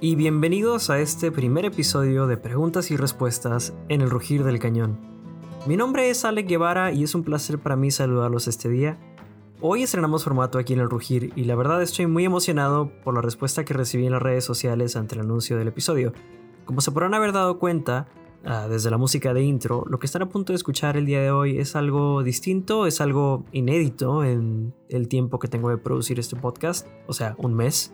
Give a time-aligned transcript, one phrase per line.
[0.00, 4.96] y bienvenidos a este primer episodio de Preguntas y Respuestas en el Rugir del Cañón.
[5.66, 8.96] Mi nombre es Alec Guevara y es un placer para mí saludarlos este día.
[9.60, 13.22] Hoy estrenamos formato aquí en el Rugir y la verdad estoy muy emocionado por la
[13.22, 16.12] respuesta que recibí en las redes sociales ante el anuncio del episodio.
[16.64, 18.06] Como se podrán haber dado cuenta,
[18.44, 21.20] ah, desde la música de intro, lo que están a punto de escuchar el día
[21.20, 26.20] de hoy es algo distinto, es algo inédito en el tiempo que tengo de producir
[26.20, 27.92] este podcast, o sea, un mes.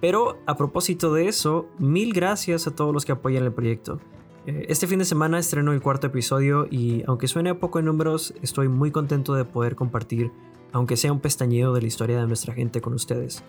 [0.00, 3.98] Pero a propósito de eso, mil gracias a todos los que apoyan el proyecto.
[4.46, 8.34] Eh, este fin de semana estreno el cuarto episodio y aunque suene poco en números,
[8.42, 10.30] estoy muy contento de poder compartir,
[10.72, 13.42] aunque sea un pestañeo de la historia de nuestra gente con ustedes.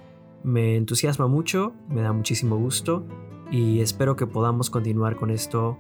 [0.44, 3.06] Me entusiasma mucho, me da muchísimo gusto
[3.52, 5.78] y espero que podamos continuar con esto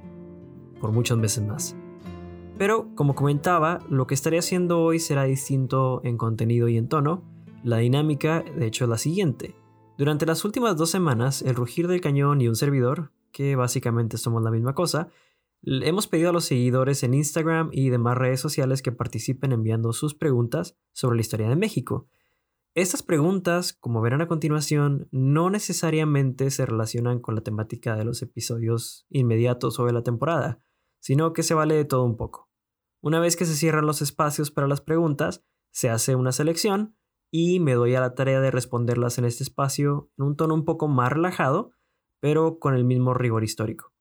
[0.79, 1.75] por muchos meses más.
[2.57, 7.23] Pero, como comentaba, lo que estaré haciendo hoy será distinto en contenido y en tono.
[7.63, 9.55] La dinámica, de hecho, es la siguiente.
[9.97, 14.43] Durante las últimas dos semanas, el rugir del cañón y un servidor, que básicamente somos
[14.43, 15.09] la misma cosa,
[15.63, 20.13] hemos pedido a los seguidores en Instagram y demás redes sociales que participen enviando sus
[20.13, 22.07] preguntas sobre la historia de México.
[22.75, 28.21] Estas preguntas, como verán a continuación, no necesariamente se relacionan con la temática de los
[28.21, 30.59] episodios inmediatos o de la temporada,
[30.99, 32.51] sino que se vale de todo un poco.
[33.01, 36.95] Una vez que se cierran los espacios para las preguntas, se hace una selección
[37.31, 40.65] y me doy a la tarea de responderlas en este espacio en un tono un
[40.65, 41.71] poco más relajado,
[42.19, 43.93] pero con el mismo rigor histórico.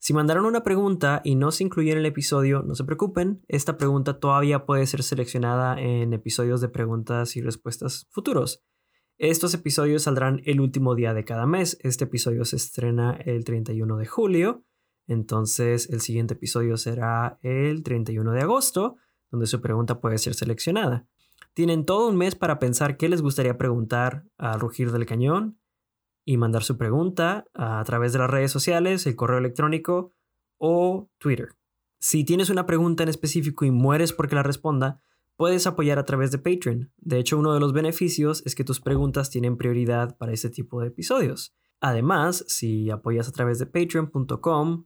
[0.00, 3.76] Si mandaron una pregunta y no se incluyó en el episodio, no se preocupen, esta
[3.76, 8.62] pregunta todavía puede ser seleccionada en episodios de preguntas y respuestas futuros.
[9.18, 11.76] Estos episodios saldrán el último día de cada mes.
[11.82, 14.64] Este episodio se estrena el 31 de julio,
[15.08, 18.96] entonces el siguiente episodio será el 31 de agosto,
[19.32, 21.08] donde su pregunta puede ser seleccionada.
[21.58, 25.58] Tienen todo un mes para pensar qué les gustaría preguntar al rugir del cañón
[26.24, 30.14] y mandar su pregunta a través de las redes sociales, el correo electrónico
[30.58, 31.56] o Twitter.
[31.98, 35.02] Si tienes una pregunta en específico y mueres porque la responda,
[35.34, 36.92] puedes apoyar a través de Patreon.
[36.96, 40.80] De hecho, uno de los beneficios es que tus preguntas tienen prioridad para este tipo
[40.80, 41.56] de episodios.
[41.80, 44.84] Además, si apoyas a través de patreon.com,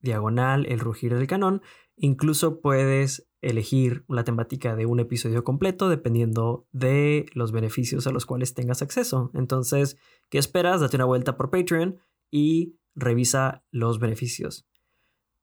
[0.00, 1.62] diagonal el rugir del cañón,
[1.96, 8.26] incluso puedes elegir la temática de un episodio completo dependiendo de los beneficios a los
[8.26, 9.30] cuales tengas acceso.
[9.34, 9.96] Entonces,
[10.28, 10.80] ¿qué esperas?
[10.80, 11.98] Date una vuelta por Patreon
[12.30, 14.66] y revisa los beneficios.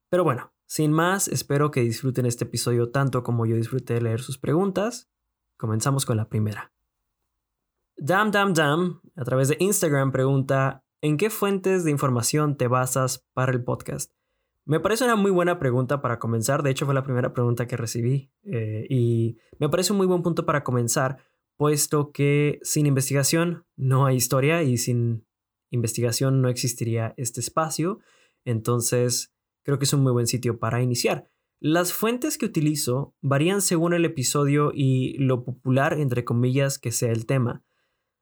[0.09, 4.21] Pero bueno, sin más, espero que disfruten este episodio tanto como yo disfruté de leer
[4.21, 5.09] sus preguntas.
[5.57, 6.73] Comenzamos con la primera.
[7.97, 13.25] Dam Dam Dam, a través de Instagram, pregunta, ¿en qué fuentes de información te basas
[13.33, 14.16] para el podcast?
[14.67, 16.61] Me parece una muy buena pregunta para comenzar.
[16.61, 18.33] De hecho, fue la primera pregunta que recibí.
[18.43, 21.19] Eh, y me parece un muy buen punto para comenzar,
[21.55, 25.25] puesto que sin investigación no hay historia y sin
[25.71, 27.99] investigación no existiría este espacio.
[28.43, 29.33] Entonces,
[29.63, 31.31] creo que es un muy buen sitio para iniciar.
[31.61, 37.13] Las fuentes que utilizo varían según el episodio y lo popular, entre comillas, que sea
[37.13, 37.63] el tema.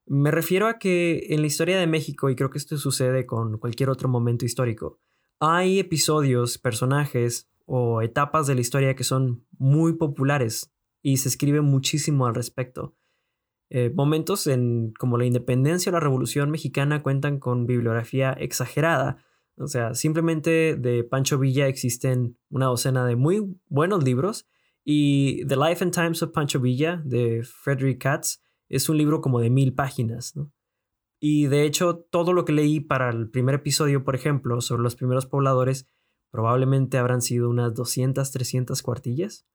[0.05, 3.57] Me refiero a que en la historia de México, y creo que esto sucede con
[3.57, 4.99] cualquier otro momento histórico,
[5.39, 11.61] hay episodios, personajes o etapas de la historia que son muy populares y se escribe
[11.61, 12.95] muchísimo al respecto.
[13.69, 19.17] Eh, momentos en como la independencia o la revolución mexicana cuentan con bibliografía exagerada.
[19.57, 24.47] O sea, simplemente de Pancho Villa existen una docena de muy buenos libros
[24.83, 29.39] y The Life and Times of Pancho Villa de Frederick Katz es un libro como
[29.39, 30.35] de mil páginas.
[30.35, 30.51] ¿no?
[31.27, 34.95] Y de hecho, todo lo que leí para el primer episodio, por ejemplo, sobre los
[34.95, 35.89] primeros pobladores,
[36.29, 39.47] probablemente habrán sido unas 200, 300 cuartillas.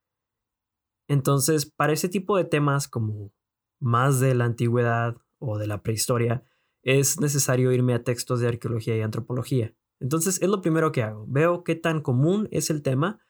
[1.07, 3.33] Entonces, para ese tipo de temas como
[3.79, 6.43] más de la antigüedad o de la prehistoria,
[6.83, 9.73] es necesario irme a textos de arqueología y antropología.
[10.01, 11.25] Entonces, es lo primero que hago.
[11.29, 13.21] Veo qué tan común es el tema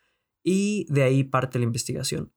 [0.43, 2.33] y de ahí parte la investigación.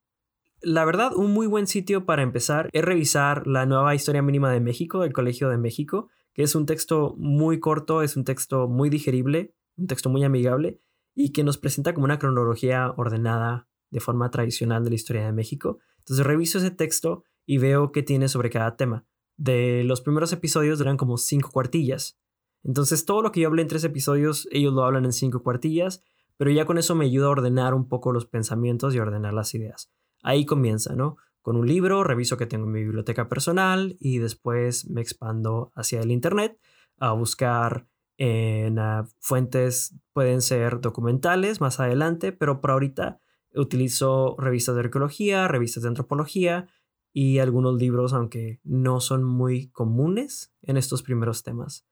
[0.66, 4.60] La verdad, un muy buen sitio para empezar es revisar la nueva historia mínima de
[4.60, 8.88] México del Colegio de México, que es un texto muy corto, es un texto muy
[8.88, 10.78] digerible, un texto muy amigable
[11.14, 15.32] y que nos presenta como una cronología ordenada de forma tradicional de la historia de
[15.34, 15.80] México.
[15.98, 19.04] Entonces reviso ese texto y veo qué tiene sobre cada tema.
[19.36, 22.18] De los primeros episodios eran como cinco cuartillas.
[22.62, 26.02] Entonces todo lo que yo hablé en tres episodios, ellos lo hablan en cinco cuartillas,
[26.38, 29.52] pero ya con eso me ayuda a ordenar un poco los pensamientos y ordenar las
[29.52, 29.90] ideas.
[30.24, 31.18] Ahí comienza, ¿no?
[31.42, 36.00] Con un libro, reviso que tengo en mi biblioteca personal y después me expando hacia
[36.00, 36.58] el Internet
[36.98, 37.86] a buscar
[38.16, 43.20] en ah, fuentes, pueden ser documentales más adelante, pero por ahorita
[43.54, 46.68] utilizo revistas de arqueología, revistas de antropología
[47.12, 51.86] y algunos libros, aunque no son muy comunes en estos primeros temas.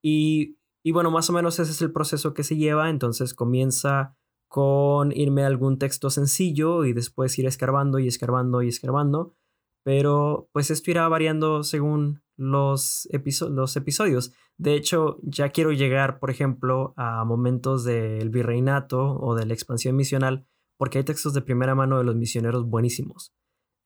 [0.00, 2.88] Y, y bueno, más o menos ese es el proceso que se lleva.
[2.88, 4.16] Entonces comienza
[4.52, 9.34] con irme a algún texto sencillo y después ir escarbando y escarbando y escarbando.
[9.82, 14.34] Pero pues esto irá variando según los, episodios.
[14.58, 19.96] De hecho, ya quiero llegar, por ejemplo, a momentos del virreinato o de la expansión
[19.96, 20.46] misional,
[20.76, 23.32] porque hay textos de primera mano de los misioneros buenísimos.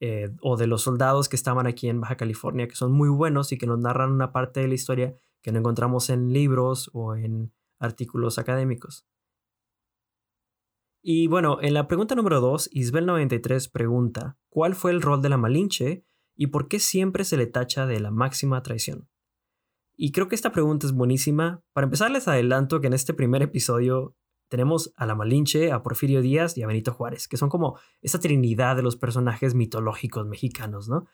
[0.00, 3.52] Eh, o de los soldados que estaban aquí en Baja California, que son muy buenos
[3.52, 7.14] y que nos narran una parte de la historia que no encontramos en libros o
[7.14, 9.06] en artículos académicos.
[11.08, 15.36] Y bueno, en la pregunta número 2, Isbel93 pregunta, ¿cuál fue el rol de la
[15.36, 16.04] Malinche
[16.34, 19.08] y por qué siempre se le tacha de la máxima traición?
[19.96, 21.62] Y creo que esta pregunta es buenísima.
[21.72, 24.16] Para empezar, les adelanto que en este primer episodio
[24.48, 28.18] tenemos a la Malinche, a Porfirio Díaz y a Benito Juárez, que son como esa
[28.18, 31.06] trinidad de los personajes mitológicos mexicanos, ¿no?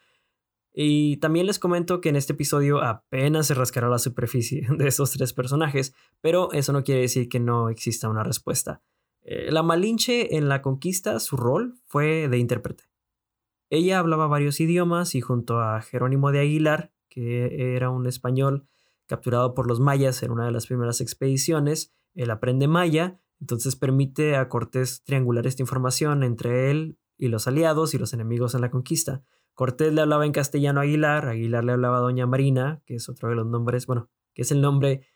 [0.72, 5.10] Y también les comento que en este episodio apenas se rascará la superficie de esos
[5.10, 8.82] tres personajes, pero eso no quiere decir que no exista una respuesta.
[9.22, 12.84] Eh, la Malinche en la conquista, su rol fue de intérprete.
[13.70, 18.66] Ella hablaba varios idiomas y junto a Jerónimo de Aguilar, que era un español
[19.06, 24.36] capturado por los mayas en una de las primeras expediciones, él aprende maya entonces permite
[24.36, 28.70] a Cortés triangular esta información entre él y los aliados y los enemigos en la
[28.70, 29.24] conquista.
[29.54, 33.08] Cortés le hablaba en castellano a Aguilar, Aguilar le hablaba a Doña Marina, que es
[33.08, 35.08] otro de los nombres, bueno, que es el nombre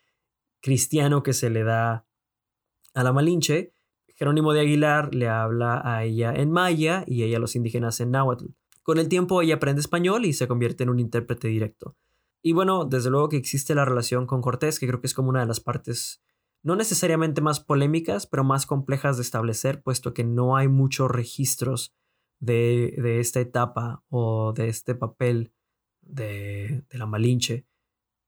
[0.59, 2.05] cristiano que se le da
[2.93, 3.73] a la Malinche.
[4.17, 8.11] Jerónimo de Aguilar le habla a ella en maya y ella a los indígenas en
[8.11, 8.47] náhuatl.
[8.81, 11.95] Con el tiempo ella aprende español y se convierte en un intérprete directo.
[12.41, 15.29] Y bueno, desde luego que existe la relación con Cortés, que creo que es como
[15.29, 16.23] una de las partes
[16.63, 21.93] no necesariamente más polémicas, pero más complejas de establecer, puesto que no hay muchos registros
[22.39, 25.51] de, esta etapa o de este papel
[26.01, 27.67] de, de la Malinche.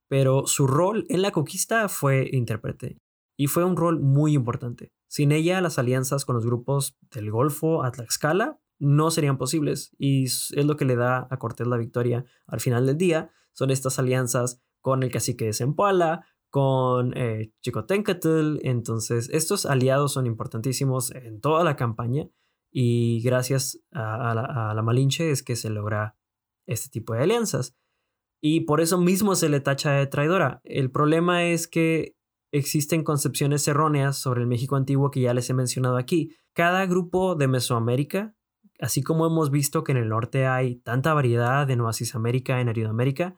[0.08, 2.98] Pero su rol en la conquista fue intérprete
[3.36, 4.92] y fue un rol muy importante.
[5.10, 10.26] Sin ella, las alianzas con los grupos del Golfo a Tlaxcala no serían posibles y
[10.26, 13.32] es lo que le da a Cortés la victoria al final del día.
[13.52, 18.58] Son estas alianzas con el cacique de Zempoala, con eh, Chicotencatl.
[18.62, 22.28] Entonces, estos aliados son importantísimos en toda la campaña
[22.70, 26.16] y gracias a, la, Malinche es que se logra
[26.66, 27.76] este tipo de alianzas.
[28.40, 30.60] Y por eso mismo se le tacha de traidora.
[30.62, 32.14] El problema es que
[32.52, 36.36] existen concepciones erróneas sobre el México antiguo que ya les he mencionado aquí.
[36.52, 38.34] Cada grupo de Mesoamérica,
[38.80, 42.68] así como hemos visto que en el norte hay tanta variedad de Nueva Cisamérica en
[42.68, 43.36] Aridoamérica,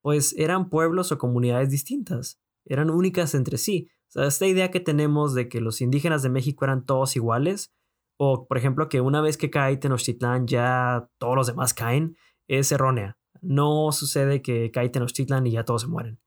[0.00, 3.88] pues eran pueblos o comunidades distintas eran únicas entre sí.
[4.14, 7.72] Esta idea que tenemos de que los indígenas de México eran todos iguales,
[8.18, 12.16] o por ejemplo que una vez que cae Tenochtitlan ya todos los demás caen,
[12.46, 13.18] es errónea.
[13.40, 16.20] No sucede que cae Tenochtitlan y ya todos se mueren.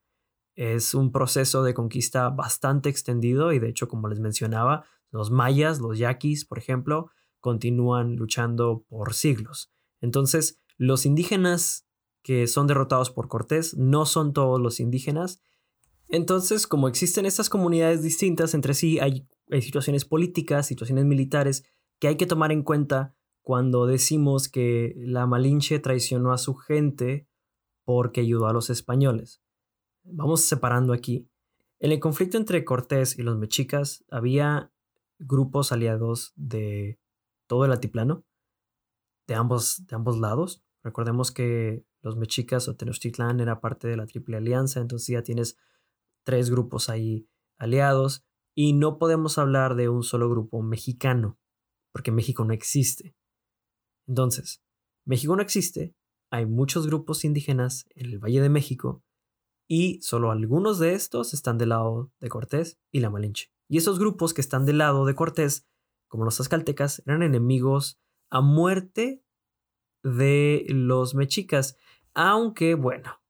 [0.56, 5.80] Es un proceso de conquista bastante extendido y de hecho, como les mencionaba, los mayas,
[5.80, 9.72] los yaquis, por ejemplo, continúan luchando por siglos.
[10.02, 11.86] Entonces, los indígenas
[12.24, 15.40] que son derrotados por Cortés no son todos los indígenas
[16.08, 19.28] entonces, como existen estas comunidades distintas entre sí, hay,
[19.62, 21.64] situaciones políticas, situaciones militares
[22.00, 27.28] que hay que tomar en cuenta cuando decimos que la Malinche traicionó a su gente
[27.84, 29.44] porque ayudó a los españoles.
[30.06, 31.28] Vamos separando aquí.
[31.80, 34.72] En el conflicto entre Cortés y los mexicas había
[35.18, 37.00] grupos aliados de
[37.48, 38.24] todo el altiplano,
[39.28, 40.64] de ambos, de ambos lados.
[40.84, 45.58] Recordemos que los mexicas o Tenochtitlán era parte de la Triple Alianza, entonces ya tienes
[46.24, 51.40] tres grupos ahí aliados y no podemos hablar de un solo grupo mexicano,
[51.92, 53.16] porque México no existe.
[54.08, 54.62] Entonces,
[55.04, 55.96] México no existe,
[56.30, 59.04] hay muchos grupos indígenas en el Valle de México
[59.68, 63.52] y solo algunos de estos están del lado de Cortés y la Malinche.
[63.68, 65.68] Y esos grupos que están del lado de Cortés,
[66.08, 69.24] como los azcaltecas, eran enemigos a muerte
[70.04, 71.78] de los mexicas,
[72.14, 73.22] aunque bueno,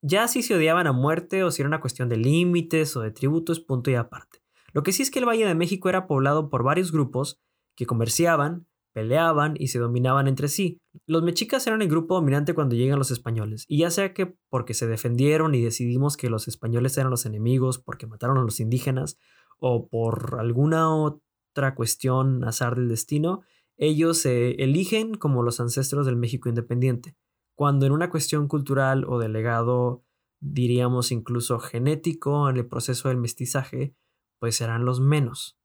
[0.00, 3.10] ya si se odiaban a muerte o si era una cuestión de límites o de
[3.10, 4.42] tributos, punto y aparte.
[4.72, 7.40] Lo que sí es que el Valle de México era poblado por varios grupos
[7.76, 10.78] que comerciaban, peleaban y se dominaban entre sí.
[11.06, 14.74] Los mexicas eran el grupo dominante cuando llegan los españoles, y ya sea que porque
[14.74, 19.18] se defendieron y decidimos que los españoles eran los enemigos porque mataron a los indígenas,
[19.58, 23.42] o por alguna otra cuestión azar del destino,
[23.76, 27.16] ellos se eligen como los ancestros del México independiente
[27.54, 30.04] cuando en una cuestión cultural o de legado,
[30.40, 33.94] diríamos incluso genético en el proceso del mestizaje,
[34.40, 35.56] pues serán los menos.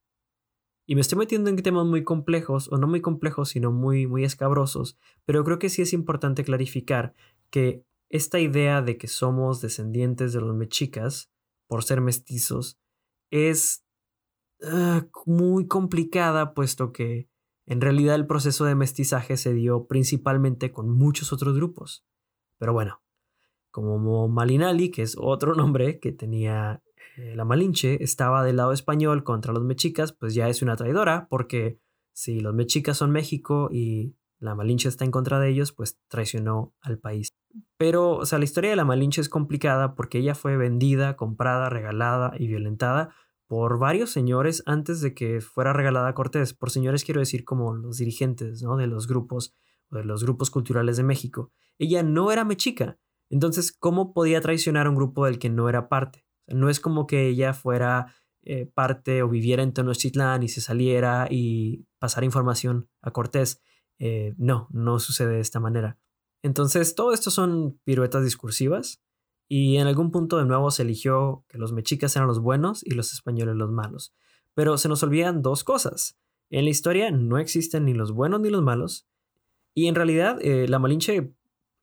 [0.90, 4.24] Y me estoy metiendo en temas muy complejos, o no muy complejos, sino muy, muy
[4.24, 7.14] escabrosos, pero creo que sí es importante clarificar
[7.50, 11.30] que esta idea de que somos descendientes de los mexicas
[11.68, 12.80] por ser mestizos
[13.32, 13.84] es
[14.64, 17.28] ah, muy complicada, puesto que
[17.66, 22.06] en realidad el proceso de mestizaje se dio principalmente con muchos otros grupos.
[22.60, 23.02] Pero bueno,
[23.72, 26.82] como Malinali, que es otro nombre que tenía
[27.16, 31.28] eh, la Malinche, estaba del lado español contra los mexicas, pues ya es una traidora,
[31.30, 31.80] porque
[32.14, 36.74] si los mexicas son México y la Malinche está en contra de ellos, pues traicionó
[36.82, 37.30] al país.
[37.78, 41.70] Pero, o sea, la historia de la Malinche es complicada porque ella fue vendida, comprada,
[41.70, 43.16] regalada y violentada
[43.48, 46.54] por varios señores antes de que fuera regalada a Cortés.
[46.54, 48.78] Por señores quiero decir como los dirigentes ¿no?
[48.78, 49.56] de los grupos
[49.90, 51.52] de los grupos culturales de México.
[51.78, 53.00] Ella no era mexica.
[53.30, 56.26] Entonces, ¿cómo podía traicionar a un grupo del que no era parte?
[56.48, 61.28] No es como que ella fuera eh, parte o viviera en Tenochtitlán y se saliera
[61.30, 63.62] y pasara información a Cortés.
[64.00, 65.98] Eh, no, no sucede de esta manera.
[66.44, 69.02] Entonces, todo esto son piruetas discursivas
[69.50, 72.92] y en algún punto de nuevo se eligió que los mexicas eran los buenos y
[72.92, 74.14] los españoles los malos.
[74.54, 76.18] Pero se nos olvidan dos cosas.
[76.50, 79.08] En la historia no existen ni los buenos ni los malos.
[79.74, 81.34] Y en realidad eh, la Malinche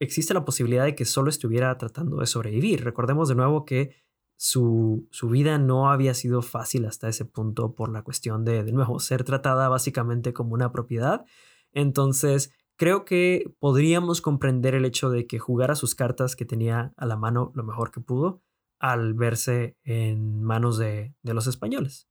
[0.01, 2.85] existe la posibilidad de que solo estuviera tratando de sobrevivir.
[2.85, 4.04] Recordemos de nuevo que
[4.37, 8.73] su, su, vida no había sido fácil hasta ese punto por la cuestión de, de
[8.73, 11.25] nuevo, ser tratada básicamente como una propiedad.
[11.73, 17.07] Entonces, creo que podríamos comprender el hecho de que jugara sus cartas que tenía a
[17.07, 18.43] la mano lo mejor que pudo
[18.79, 22.09] al verse en manos de, los españoles.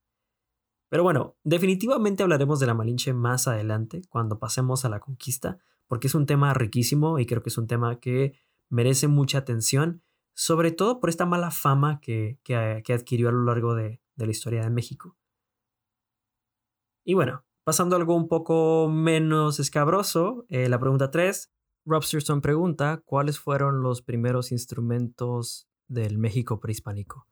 [0.89, 6.07] Pero bueno, definitivamente hablaremos de la Malinche más adelante, cuando pasemos a la conquista, porque
[6.07, 8.33] es un tema riquísimo y creo que es un tema que
[8.69, 10.01] merece mucha atención,
[10.33, 12.39] sobre todo por esta mala fama que,
[12.89, 15.17] adquirió a lo largo de, de la historia de México.
[17.05, 21.49] Y bueno, Pasando a algo un poco menos escabroso, eh, la pregunta 3.
[21.85, 27.25] Robsterson pregunta cuáles fueron los primeros instrumentos del México prehispánico.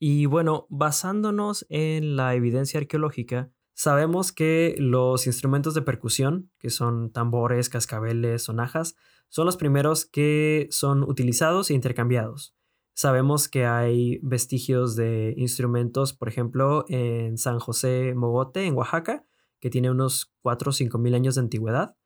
[0.00, 7.12] Y bueno, basándonos en la evidencia arqueológica, sabemos que los instrumentos de percusión, que son
[7.12, 8.96] tambores, cascabeles, sonajas,
[9.30, 12.54] son los primeros que son utilizados e intercambiados.
[12.94, 19.24] Sabemos que hay vestigios de instrumentos, por ejemplo, en San José Mogote, en Oaxaca,
[19.60, 21.96] que tiene unos 4 o 5 mil años de antigüedad,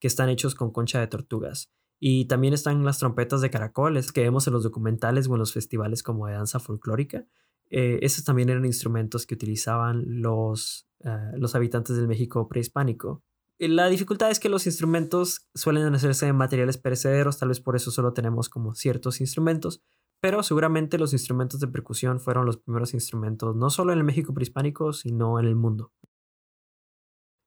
[0.00, 1.70] que están hechos con concha de tortugas.
[2.00, 5.52] Y también están las trompetas de caracoles que vemos en los documentales o en los
[5.52, 7.24] festivales como de danza folclórica.
[7.70, 13.22] Eh, esos también eran instrumentos que utilizaban los, eh, los habitantes del México prehispánico.
[13.68, 17.92] La dificultad es que los instrumentos suelen hacerse de materiales perecederos, tal vez por eso
[17.92, 19.84] solo tenemos como ciertos instrumentos,
[20.20, 24.34] pero seguramente los instrumentos de percusión fueron los primeros instrumentos no solo en el México
[24.34, 25.92] prehispánico, sino en el mundo.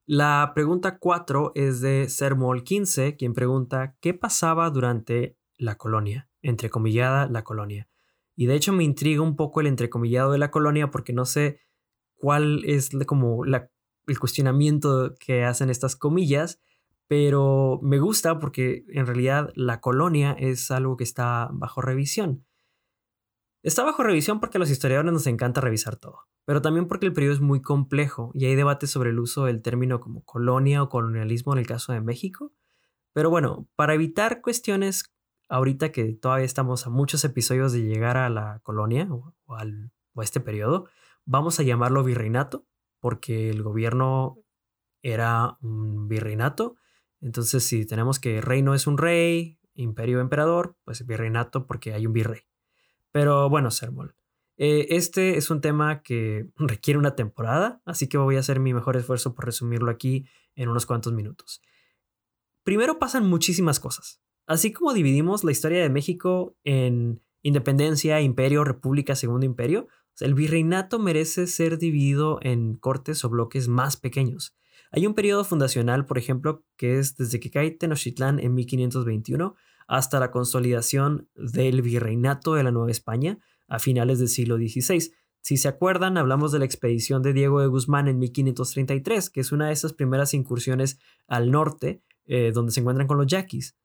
[0.07, 7.27] La pregunta 4 es de Sermol 15, quien pregunta qué pasaba durante la colonia, entrecomillada
[7.27, 7.89] la colonia.
[8.37, 11.59] Y de hecho me intriga un poco el entrecomillado de la colonia porque no sé
[12.15, 13.43] cuál es como
[14.07, 16.59] el cuestionamiento que hacen estas comillas,
[17.07, 22.45] pero me gusta porque en realidad la colonia es algo que está bajo revisión.
[23.63, 27.13] Está bajo revisión porque a los historiadores nos encanta revisar todo pero también porque el
[27.13, 30.89] periodo es muy complejo y hay debate sobre el uso del término como colonia o
[30.89, 32.53] colonialismo en el caso de México.
[33.13, 35.11] Pero bueno, para evitar cuestiones
[35.49, 40.23] ahorita que todavía estamos a muchos episodios de llegar a la colonia o, al, a
[40.23, 40.87] este periodo,
[41.25, 42.65] vamos a llamarlo virreinato
[43.05, 44.39] porque el gobierno
[45.03, 46.75] era un virreinato.
[47.21, 52.13] Entonces, si tenemos que reino es un rey, imperio emperador, pues virreinato porque hay un
[52.13, 52.41] virrey.
[53.11, 54.15] Pero bueno, Sermol,
[54.57, 58.73] eh, este es un tema que requiere una temporada, así que voy a hacer mi
[58.73, 61.61] mejor esfuerzo por resumirlo aquí en unos cuantos minutos.
[62.63, 64.19] Primero pasan muchísimas cosas.
[64.47, 70.99] Así como dividimos la historia de México en independencia, imperio, república, segundo imperio, el virreinato
[70.99, 74.55] merece ser dividido en cortes o bloques más pequeños.
[74.91, 79.55] Hay un periodo fundacional, por ejemplo, que es desde que cae Tenochtitlán en 1521
[79.87, 85.11] hasta la consolidación del virreinato de la Nueva España, a finales del siglo XVI.
[85.41, 89.51] Si se acuerdan, hablamos de la expedición de Diego de Guzmán en 1533, que es
[89.51, 93.75] una de esas primeras incursiones al norte, eh, donde se encuentran con los yaquis.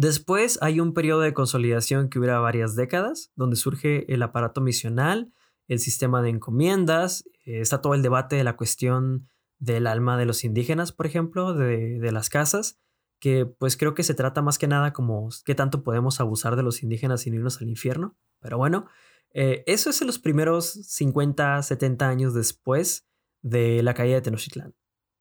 [0.00, 5.30] Después hay un periodo de consolidación que dura varias décadas, donde surge el aparato misional,
[5.68, 9.28] el sistema de encomiendas, eh, está todo el debate de la cuestión
[9.58, 12.80] del alma de los indígenas, por ejemplo, de, las casas,
[13.20, 16.62] que pues creo que se trata más que nada como qué tanto podemos abusar de
[16.62, 18.16] los indígenas sin irnos al infierno.
[18.40, 18.86] Pero bueno,
[19.34, 23.06] eh, eso es en los primeros 50, 70 años después
[23.42, 24.70] de la caída de Tenochtitlán.
[24.70, 24.74] O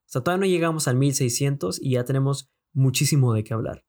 [0.05, 3.83] sea, todavía no llegamos al 1600 y ya tenemos muchísimo de qué hablar.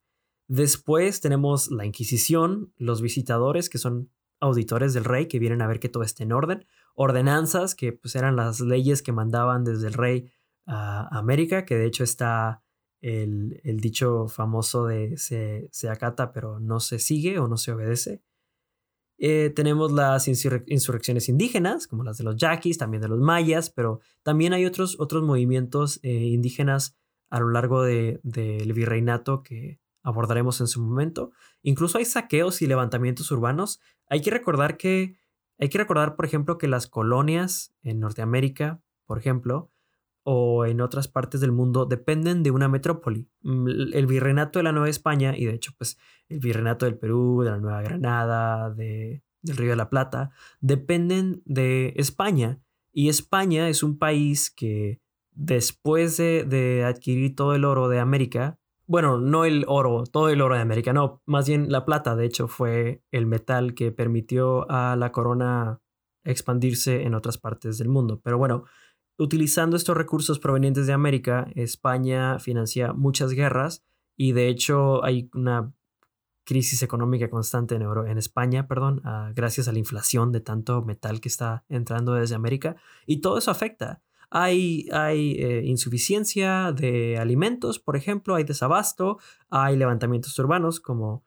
[0.51, 5.79] Después tenemos la Inquisición, los visitadores, que son auditores del rey que vienen a ver
[5.79, 6.67] que todo esté en orden,
[6.97, 10.29] ordenanzas que pues eran las leyes que mandaban desde el rey
[10.67, 12.65] a América, que de hecho está
[13.01, 18.21] el, dicho famoso de se, se, acata pero no se sigue o no se obedece.
[19.19, 24.01] Eh, tenemos las insurrecciones indígenas, como las de los yaquis, también de los mayas, pero
[24.25, 26.97] también hay otros, otros movimientos eh, indígenas
[27.29, 31.33] a lo largo del virreinato que abordaremos en su momento.
[31.63, 33.81] Incluso hay saqueos y levantamientos urbanos.
[34.09, 35.17] Hay que recordar que,
[35.59, 39.71] hay que recordar, por ejemplo, que las colonias en Norteamérica, por ejemplo,
[40.23, 43.29] o en otras partes del mundo dependen de una metrópoli.
[43.43, 47.43] Mm, el virreinato de la Nueva España y de hecho pues el virreinato del Perú,
[47.43, 50.31] de la Nueva Granada, de, del Río de la Plata,
[50.61, 52.61] dependen de España.
[52.93, 55.01] Y España es un país que
[55.33, 58.60] después de, de adquirir todo el oro de América,
[58.91, 62.27] bueno, no el oro, todo el oro de América, no, más bien la plata, de
[62.27, 65.81] hecho, fue el metal que permitió a la corona
[66.25, 68.21] expandirse en otras partes del mundo.
[68.23, 68.65] Pero bueno,
[69.21, 73.85] Utilizando estos recursos provenientes de América, España financia muchas guerras
[74.17, 75.75] y de hecho hay una
[76.45, 81.29] crisis económica constante en, España, perdón, ah, gracias a la inflación de tanto metal que
[81.29, 84.01] está entrando desde América y todo eso afecta.
[84.31, 89.19] Hay, eh, insuficiencia de alimentos, por ejemplo, hay desabasto,
[89.49, 91.25] hay levantamientos urbanos, como,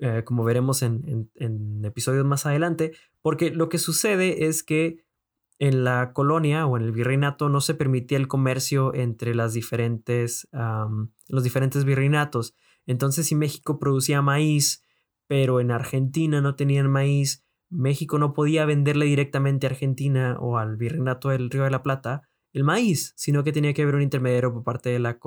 [0.00, 2.92] eh, como veremos en, en episodios más adelante,
[3.22, 5.04] porque lo que sucede es que
[5.60, 10.48] en la colonia o en el virreinato no se permitía el comercio entre las diferentes,
[11.28, 12.54] los diferentes virreinatos.
[12.86, 14.82] Entonces, si México producía maíz,
[15.26, 20.78] pero en Argentina no tenían maíz, México no podía venderle directamente a Argentina o al
[20.78, 24.52] virreinato del Río de la Plata el maíz, sino que tenía que haber un intermediario
[24.52, 25.18] por parte de la,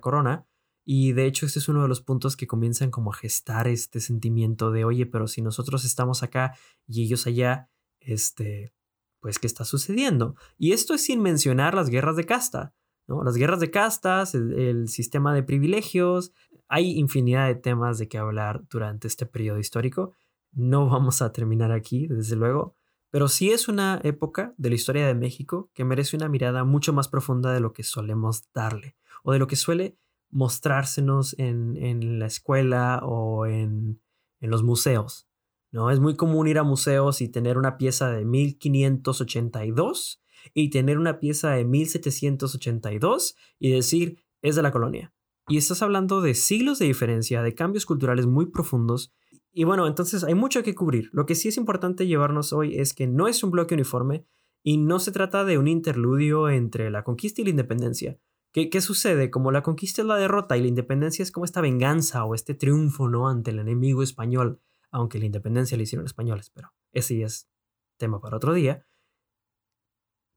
[0.00, 0.46] corona.
[0.84, 4.00] Y de hecho, este es uno de los puntos que comienzan como a gestar este
[4.00, 8.72] sentimiento de, oye, pero si nosotros estamos acá y ellos allá, este,
[9.20, 10.34] pues, ¿qué está sucediendo?
[10.56, 12.74] Y esto es sin mencionar las guerras de casta,
[13.06, 13.22] ¿no?
[13.22, 16.32] Las guerras de castas, el, sistema de privilegios,
[16.68, 20.14] hay infinidad de temas de que hablar durante este periodo histórico.
[20.52, 22.76] No vamos a terminar aquí, desde luego,
[23.10, 26.92] pero sí es una época de la historia de México que merece una mirada mucho
[26.92, 29.96] más profunda de lo que solemos darle o de lo que suele
[30.30, 34.00] mostrársenos en, en la escuela o en,
[34.40, 35.28] en los museos.
[35.72, 35.90] ¿no?
[35.90, 40.22] Es muy común ir a museos y tener una pieza de 1582
[40.54, 45.12] y tener una pieza de 1782 y decir es de la colonia.
[45.48, 49.12] Y estás hablando de siglos de diferencia, de cambios culturales muy profundos.
[49.52, 51.10] Y bueno, entonces hay mucho que cubrir.
[51.12, 54.26] Lo que sí es importante llevarnos hoy es que no es un bloque uniforme
[54.62, 58.18] y no se trata de un interludio entre la conquista y la independencia.
[58.52, 59.30] ¿Qué, ¿Qué, sucede?
[59.30, 62.54] Como la conquista es la derrota y la independencia es como esta venganza o este
[62.54, 63.28] triunfo ¿no?
[63.28, 64.60] ante el enemigo español
[64.90, 67.48] aunque la independencia la hicieron españoles, pero ese es
[67.96, 68.86] tema para otro día.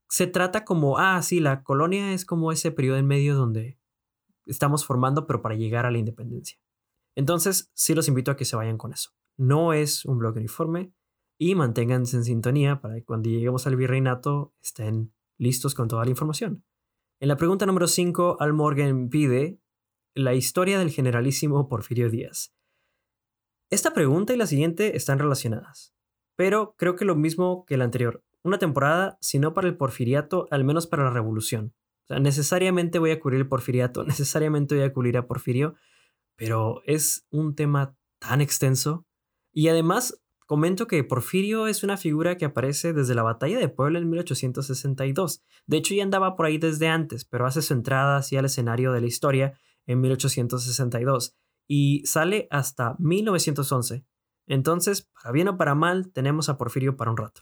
[0.09, 3.79] Se trata como, ah, sí, la colonia es como ese periodo en medio donde
[4.45, 6.59] estamos formando, pero para llegar a la independencia.
[7.15, 9.11] Entonces, sí los invito a que se vayan con eso.
[9.37, 10.93] No es un blog uniforme
[11.37, 16.11] y manténganse en sintonía para que cuando lleguemos al virreinato estén listos con toda la
[16.11, 16.63] información.
[17.19, 19.59] En la pregunta número 5, Al Morgan pide
[20.15, 22.53] la historia del generalísimo Porfirio Díaz.
[23.71, 25.95] Esta pregunta y la siguiente están relacionadas,
[26.35, 28.23] pero creo que lo mismo que la anterior.
[28.43, 31.73] Una temporada, si no para el porfiriato, al menos para la revolución.
[32.03, 35.75] O sea, necesariamente voy a cubrir el porfiriato, necesariamente voy a cubrir a Porfirio,
[36.35, 39.05] pero es un tema tan extenso.
[39.51, 43.99] Y además, comento que Porfirio es una figura que aparece desde la batalla de Puebla
[43.99, 45.43] en 1862.
[45.65, 48.91] De hecho, ya andaba por ahí desde antes, pero hace su entrada hacia el escenario
[48.91, 51.35] de la historia en 1862
[51.67, 54.05] y sale hasta 1911.
[54.47, 57.41] Entonces, para bien o para mal, tenemos a Porfirio para un rato.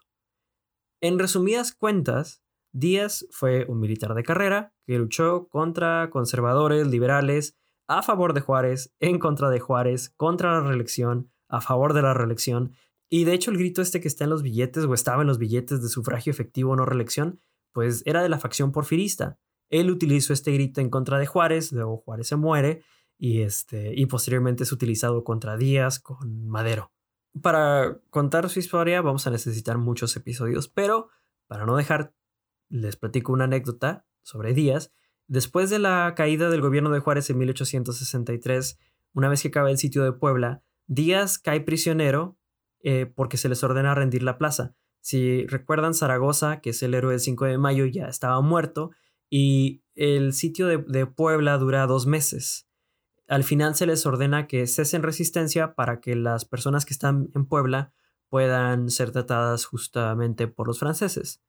[1.01, 7.57] En resumidas cuentas, Díaz fue un militar de carrera que luchó contra conservadores, liberales,
[7.97, 12.13] a favor de Juárez, en contra de Juárez, contra la reelección, a favor de la
[12.13, 12.73] reelección.
[13.09, 15.37] Y de hecho el grito este que está en los billetes o estaba en los
[15.37, 17.41] billetes de sufragio efectivo no reelección,
[17.73, 19.37] pues era de la facción porfirista.
[19.69, 22.83] Él utilizó este grito en contra de Juárez, luego Juárez se muere
[23.17, 26.91] y, este, y posteriormente es utilizado contra Díaz con Madero.
[27.41, 31.09] Para contar su historia vamos a necesitar muchos episodios, pero
[31.47, 32.13] para no dejar,
[32.69, 34.93] les platico una anécdota sobre Díaz.
[35.31, 38.77] Después de la caída del gobierno de Juárez en 1863,
[39.13, 42.37] una vez que acaba el sitio de Puebla, Díaz cae prisionero
[42.83, 44.75] eh, porque se les ordena rendir la plaza.
[44.99, 48.91] Si recuerdan, Zaragoza, que es el héroe del 5 de mayo, ya estaba muerto
[49.29, 52.67] y el sitio de Puebla dura dos meses.
[53.29, 57.45] Al final se les ordena que cesen resistencia para que las personas que están en
[57.45, 57.93] Puebla
[58.27, 61.41] puedan ser tratadas justamente por los franceses.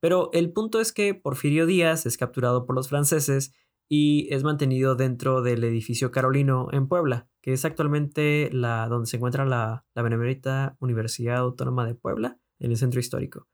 [0.00, 3.52] Pero el punto es que Porfirio Díaz es capturado por los franceses
[3.88, 9.16] y es mantenido dentro del edificio Carolino en Puebla, que es actualmente la, donde se
[9.16, 13.48] encuentra la, la Benemérita Universidad Autónoma de Puebla, en el centro histórico.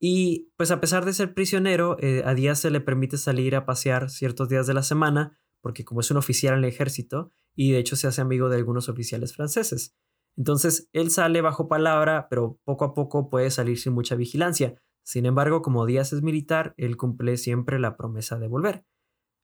[0.00, 3.64] Y pues a pesar de ser prisionero, eh, a Díaz se le permite salir a
[3.64, 7.72] pasear ciertos días de la semana, porque como es un oficial en el ejército, y
[7.72, 9.96] de hecho se hace amigo de algunos oficiales franceses.
[10.36, 14.74] Entonces él sale bajo palabra, pero poco a poco puede salir sin mucha vigilancia.
[15.04, 18.84] Sin embargo, como Díaz es militar, él cumple siempre la promesa de volver.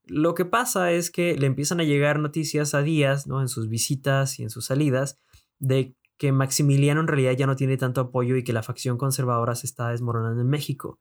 [0.06, 3.40] Lo que pasa es que le empiezan a llegar noticias a Díaz, ¿no?
[3.40, 5.20] En sus visitas y en sus salidas,
[5.58, 9.54] de que Maximiliano en realidad ya no tiene tanto apoyo y que la facción conservadora
[9.54, 10.98] se está desmoronando en México.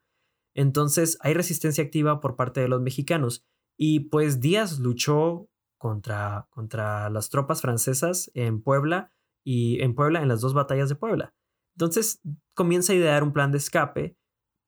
[0.53, 3.45] Entonces hay resistencia activa por parte de los mexicanos
[3.77, 10.27] y pues Díaz luchó contra, contra las tropas francesas en Puebla y en Puebla en
[10.27, 11.33] las dos batallas de Puebla.
[11.75, 12.21] Entonces
[12.53, 14.17] comienza a idear un plan de escape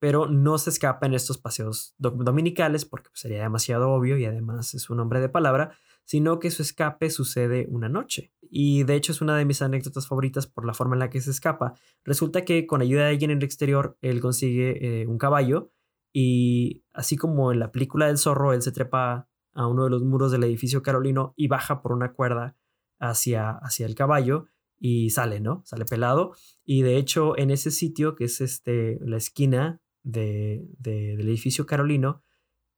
[0.02, 4.74] pero no se escapa en estos paseos dominicales porque pues, sería demasiado obvio y además
[4.74, 8.34] es un hombre de palabra, sino que su escape sucede una noche.
[8.42, 11.22] Y de hecho es una de mis anécdotas favoritas por la forma en la que
[11.22, 11.76] se escapa.
[12.04, 15.70] Resulta que con ayuda de alguien en el exterior, él consigue eh, un caballo
[16.12, 20.02] y así como en la película del zorro, él se trepa a uno de los
[20.02, 22.58] muros del edificio carolino y baja por una cuerda
[23.00, 24.48] hacia, hacia el caballo
[24.80, 25.62] y sale, ¿no?
[25.64, 26.34] Sale pelado.
[26.66, 32.24] Y de hecho en ese sitio, que es este, la esquina de, del edificio Carolino,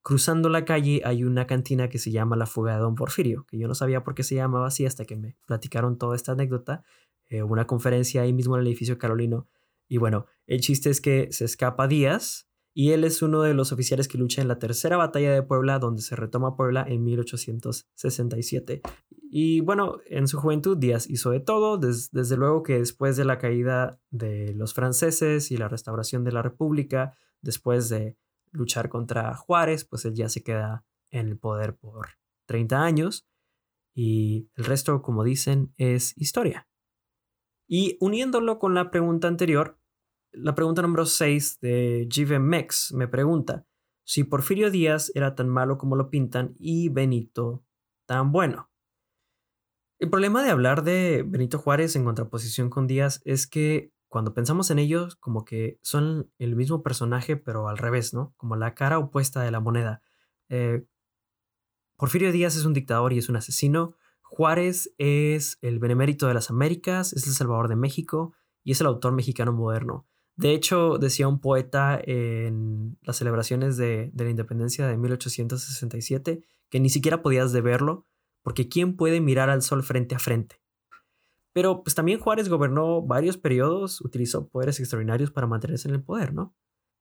[0.01, 3.57] cruzando la calle hay una cantina que se llama La Fuga de Don Porfirio, que
[3.57, 6.83] yo no sabía por qué se llamaba así hasta que me platicaron toda esta anécdota.
[7.29, 9.47] Eh, una conferencia ahí mismo en el edificio Carolino.
[9.87, 13.71] Y bueno, el chiste es que se escapa Díaz y él es uno de los
[13.71, 18.81] oficiales que lucha en la tercera batalla de Puebla, donde se retoma Puebla en 1867.
[19.35, 23.39] Y bueno, en su juventud Díaz hizo de todo, desde luego que después de la
[23.39, 28.15] caída de los franceses y la restauración de la República, después de
[28.51, 32.09] luchar contra Juárez, pues él ya se queda en el poder por
[32.45, 33.27] 30 años
[33.95, 36.67] y el resto, como dicen, es historia.
[37.67, 39.79] Y uniéndolo con la pregunta anterior,
[40.31, 43.65] la pregunta número 6 de Given Mex me pregunta
[44.03, 47.65] si Porfirio Díaz era tan malo como lo pintan y Benito
[48.05, 48.69] tan bueno.
[50.03, 54.69] El problema de hablar de Benito Juárez en contraposición con Díaz es que cuando pensamos
[54.69, 58.33] en ellos, como que son el mismo personaje, pero al revés, ¿no?
[58.35, 60.01] Como la cara opuesta de la moneda.
[60.49, 60.83] Eh,
[61.95, 63.95] Porfirio Díaz es un dictador y es un asesino.
[64.23, 68.87] Juárez es el benemérito de las Américas, es el salvador de México y es el
[68.87, 70.05] autor mexicano moderno.
[70.35, 76.79] De hecho, decía un poeta en las celebraciones de, de la independencia de 1867 que
[76.81, 78.05] ni siquiera podías deberlo
[78.43, 80.61] porque ¿quién puede mirar al sol frente a frente?
[81.53, 86.33] Pero pues también Juárez gobernó varios periodos, utilizó poderes extraordinarios para mantenerse en el poder,
[86.33, 86.55] ¿no?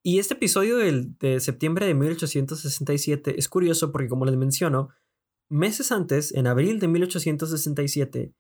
[0.05, 4.89] Y este episodio del, de septiembre de 1867 es curioso porque, como les menciono,
[5.49, 8.35] meses antes, en abril de 1867,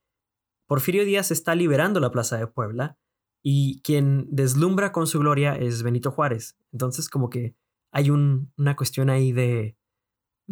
[0.66, 2.98] Porfirio Díaz está liberando la Plaza de Puebla
[3.44, 6.56] y quien deslumbra con su gloria es Benito Juárez.
[6.72, 7.54] Entonces, como que
[7.92, 9.76] hay una cuestión ahí de,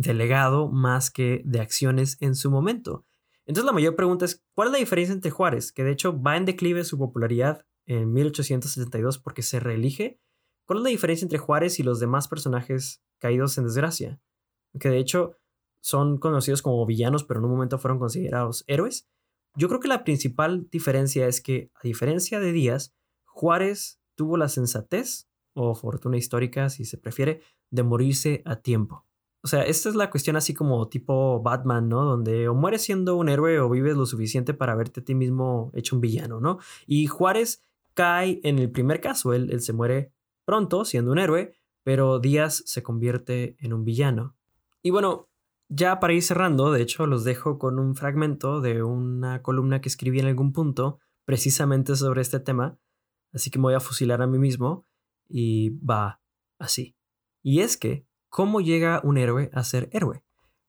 [0.01, 3.05] de legado más que de acciones en su momento.
[3.45, 6.39] Entonces la mayor pregunta es, ¿cuál es la diferencia entre Juárez, que de hecho va
[6.39, 10.19] en declive su popularidad en 1872 porque se reelige?
[10.67, 14.23] ¿Cuál es la diferencia entre Juárez y los demás personajes caídos en desgracia?
[14.79, 15.37] Que de hecho
[15.83, 19.07] son conocidos como villanos, pero en un momento fueron considerados héroes.
[19.55, 22.95] Yo creo que la principal diferencia es que, a diferencia de Díaz,
[23.27, 29.05] Juárez tuvo la sensatez, o fortuna histórica si se prefiere, de morirse a tiempo.
[29.43, 32.05] O sea, esta es la cuestión así como tipo Batman, ¿no?
[32.05, 35.71] Donde o mueres siendo un héroe o vives lo suficiente para verte a ti mismo
[35.75, 36.59] hecho un villano, ¿no?
[36.87, 40.13] Y Juárez cae en el primer caso, él, él se muere
[40.45, 44.37] pronto siendo un héroe, pero Díaz se convierte en un villano.
[44.83, 45.31] Y bueno,
[45.69, 49.89] ya para ir cerrando, de hecho, los dejo con un fragmento de una columna que
[49.89, 52.79] escribí en algún punto precisamente sobre este tema,
[53.33, 54.87] así que me voy a fusilar a mí mismo
[55.29, 56.21] y va
[56.59, 56.97] así.
[57.43, 60.23] Y es que ¿Cómo llega un héroe a ser héroe?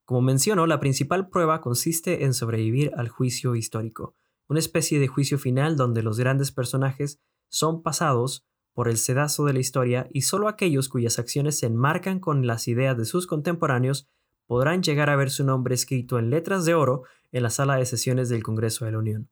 [0.04, 4.16] Como menciono, la principal prueba consiste en sobrevivir al juicio histórico,
[4.48, 9.54] una especie de juicio final donde los grandes personajes son pasados por el sedazo de
[9.54, 14.10] la historia y solo aquellos cuyas acciones se enmarcan con las ideas de sus contemporáneos
[14.48, 17.86] podrán llegar a ver su nombre escrito en letras de oro en la sala de
[17.86, 19.30] sesiones del Congreso de la Unión.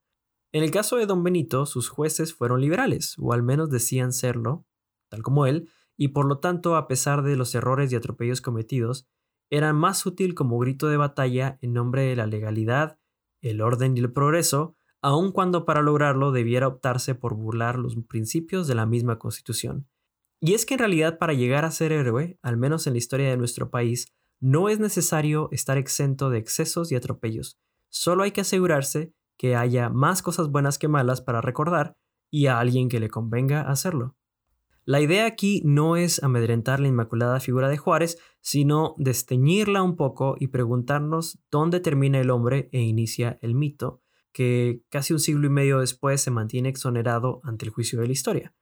[0.51, 4.65] En el caso de don Benito, sus jueces fueron liberales, o al menos decían serlo,
[5.09, 5.67] tal como él,
[6.01, 9.05] y por lo tanto, a pesar de los errores y atropellos cometidos,
[9.49, 12.97] eran más útil como grito de batalla en nombre de la legalidad,
[13.41, 18.65] el orden y el progreso, aun cuando para lograrlo debiera optarse por burlar los principios
[18.65, 19.89] de la misma Constitución.
[20.39, 23.29] Y es que en realidad para llegar a ser héroe, al menos en la historia
[23.29, 24.07] de nuestro país,
[24.39, 27.59] no es necesario estar exento de excesos y atropellos,
[27.89, 31.97] solo hay que asegurarse que haya más cosas buenas que malas para recordar
[32.31, 34.15] y a alguien que le convenga hacerlo.
[34.89, 40.35] La idea aquí no es amedrentar la inmaculada figura de Juárez, sino desteñirla un poco
[40.39, 45.51] y preguntarnos dónde termina el hombre e inicia el mito, que casi un siglo y
[45.51, 48.55] medio después se mantiene exonerado ante el juicio de la historia.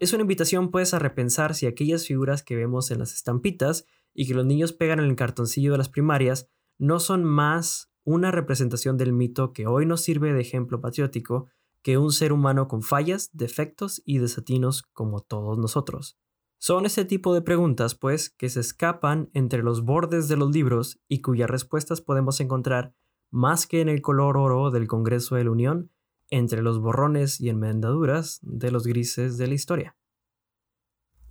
[0.00, 4.26] Es una invitación pues a repensar si aquellas figuras que vemos en las estampitas y
[4.26, 8.96] que los niños pegan en el cartoncillo de las primarias no son más una representación
[8.96, 11.46] del mito que hoy nos sirve de ejemplo patriótico
[11.82, 16.18] que un ser humano con fallas, defectos y desatinos como todos nosotros.
[16.60, 21.00] Son ese tipo de preguntas, pues, que se escapan entre los bordes de los libros
[21.08, 22.94] y cuyas respuestas podemos encontrar
[23.30, 25.92] más que en el color oro del Congreso de la Unión,
[26.30, 29.96] entre los borrones y enmendaduras de los grises de la historia.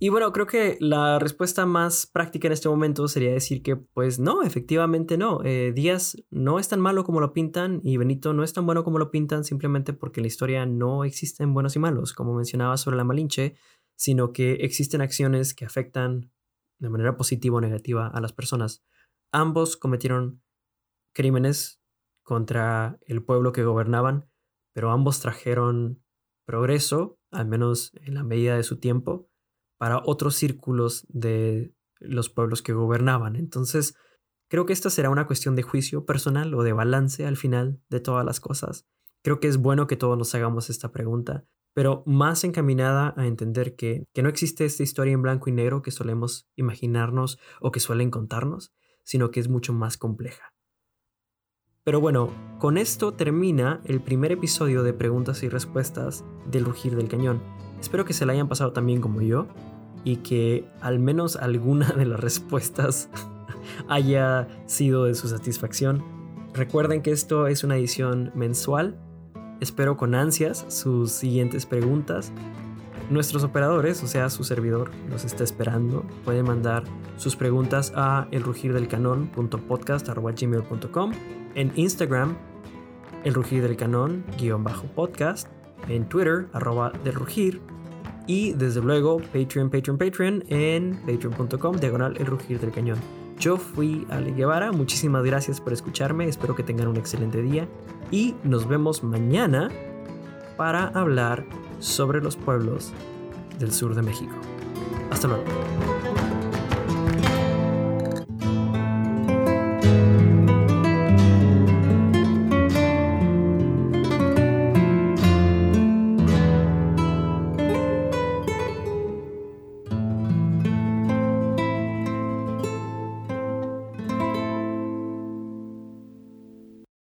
[0.00, 4.20] Y bueno, creo que la respuesta más práctica en este momento sería decir que, pues
[4.20, 5.40] no, efectivamente no.
[5.44, 8.84] Eh, Díaz no es tan malo como lo pintan y Benito no es tan bueno
[8.84, 12.76] como lo pintan simplemente porque en la historia no existen buenos y malos, como mencionaba
[12.76, 13.56] sobre la Malinche,
[13.96, 16.30] sino que existen acciones que afectan
[16.78, 18.84] de manera positiva o negativa a las personas.
[19.32, 20.40] Ambos cometieron
[21.12, 21.82] crímenes
[22.22, 24.30] contra el pueblo que gobernaban,
[24.72, 26.04] pero ambos trajeron
[26.46, 29.28] progreso, al menos en la medida de su tiempo,
[29.78, 33.36] para otros círculos de los pueblos que gobernaban.
[33.36, 33.94] Entonces,
[34.48, 38.00] creo que esta será una cuestión de juicio personal o de balance al final de
[38.00, 38.86] todas las cosas.
[39.22, 43.76] Creo que es bueno que todos nos hagamos esta pregunta, pero más encaminada a entender
[43.76, 47.80] que, que no existe esta historia en blanco y negro que solemos imaginarnos o que
[47.80, 48.72] suelen contarnos,
[49.04, 50.52] sino que es mucho más compleja.
[51.84, 57.08] Pero bueno, con esto termina el primer episodio de preguntas y respuestas del rugir del
[57.08, 57.42] cañón.
[57.80, 59.46] Espero que se la hayan pasado también como yo
[60.04, 63.08] y que al menos alguna de las respuestas
[63.88, 66.02] haya sido de su satisfacción.
[66.54, 68.98] Recuerden que esto es una edición mensual.
[69.60, 72.32] Espero con ansias sus siguientes preguntas.
[73.10, 76.04] Nuestros operadores, o sea, su servidor, los está esperando.
[76.24, 76.84] Pueden mandar
[77.16, 81.12] sus preguntas a elrugirdelcanon.podcast.gmail.com
[81.54, 82.36] en Instagram,
[83.24, 83.34] el
[85.88, 87.60] en Twitter, arroba del rugir,
[88.26, 92.98] y desde luego Patreon, Patreon, Patreon en patreon.com, diagonal el rugir del cañón.
[93.38, 97.68] Yo fui Ale Guevara, muchísimas gracias por escucharme, espero que tengan un excelente día
[98.10, 99.70] y nos vemos mañana
[100.56, 101.46] para hablar
[101.78, 102.92] sobre los pueblos
[103.58, 104.34] del sur de México.
[105.10, 105.44] Hasta luego.